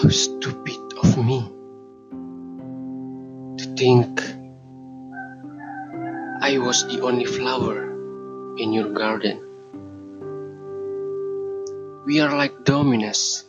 How 0.00 0.08
stupid 0.08 0.80
of 1.02 1.18
me 1.18 1.44
to 3.58 3.64
think 3.76 4.08
I 6.40 6.56
was 6.56 6.88
the 6.88 7.02
only 7.02 7.26
flower 7.26 7.84
in 8.56 8.72
your 8.72 8.94
garden. 8.94 9.44
We 12.06 12.20
are 12.20 12.34
like 12.34 12.64
dominoes. 12.64 13.44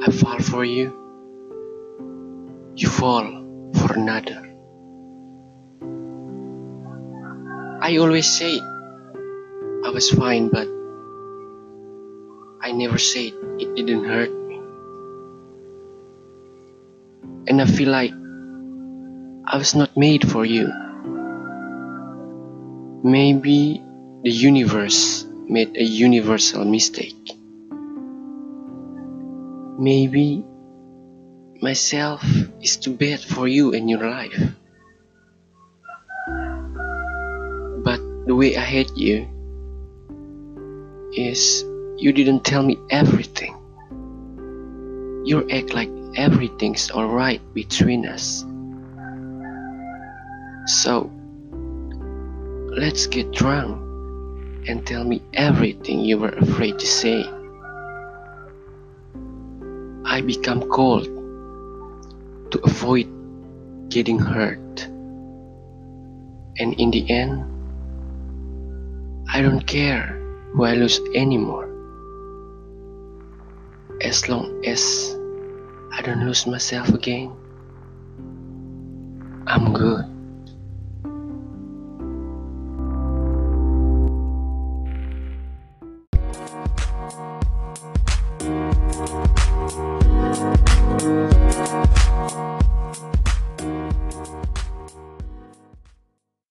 I 0.00 0.10
fall 0.10 0.40
for 0.40 0.64
you, 0.64 0.96
you 2.74 2.88
fall 2.88 3.44
for 3.76 3.92
another. 3.92 4.48
I 7.82 7.98
always 7.98 8.32
say 8.32 8.58
I 9.84 9.90
was 9.92 10.08
fine, 10.08 10.48
but 10.48 10.68
I 12.62 12.72
never 12.72 12.96
said 12.96 13.34
it 13.58 13.76
didn't 13.76 14.04
hurt 14.04 14.43
And 17.46 17.60
I 17.60 17.66
feel 17.66 17.90
like 17.90 18.12
I 19.46 19.58
was 19.58 19.74
not 19.74 19.96
made 19.96 20.28
for 20.30 20.44
you. 20.44 20.72
Maybe 23.04 23.84
the 24.22 24.30
universe 24.30 25.26
made 25.46 25.76
a 25.76 25.84
universal 25.84 26.64
mistake. 26.64 27.36
Maybe 29.78 30.42
myself 31.60 32.24
is 32.62 32.78
too 32.78 32.94
bad 32.94 33.20
for 33.20 33.46
you 33.46 33.72
in 33.72 33.88
your 33.88 34.08
life. 34.08 34.40
But 37.84 38.00
the 38.26 38.34
way 38.34 38.56
I 38.56 38.64
hate 38.64 38.96
you 38.96 39.28
is 41.12 41.62
you 41.98 42.12
didn't 42.12 42.44
tell 42.44 42.62
me 42.62 42.78
everything. 42.90 43.54
You 45.26 45.48
act 45.50 45.74
like 45.74 45.90
everything's 46.16 46.90
alright 46.90 47.40
between 47.54 48.06
us. 48.06 48.44
So, 50.66 51.10
let's 52.72 53.06
get 53.06 53.32
drunk 53.32 53.80
and 54.68 54.86
tell 54.86 55.04
me 55.04 55.22
everything 55.34 56.00
you 56.00 56.18
were 56.18 56.30
afraid 56.30 56.78
to 56.78 56.86
say. 56.86 57.24
I 60.06 60.20
become 60.20 60.68
cold 60.70 61.04
to 62.50 62.60
avoid 62.64 63.08
getting 63.90 64.18
hurt. 64.18 64.86
And 66.58 66.72
in 66.78 66.90
the 66.90 67.10
end, 67.10 67.44
I 69.28 69.42
don't 69.42 69.66
care 69.66 70.20
who 70.52 70.64
I 70.64 70.74
lose 70.74 71.00
anymore. 71.14 71.68
As 74.00 74.28
long 74.28 74.64
as 74.64 75.16
I 75.96 76.02
don't 76.02 76.26
lose 76.26 76.44
myself 76.44 76.88
again, 76.88 77.30
I'm 79.46 79.72
good. 79.72 80.04